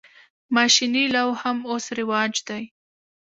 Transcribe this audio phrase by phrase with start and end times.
[0.55, 2.63] ماشیني لو هم اوس رواج دی.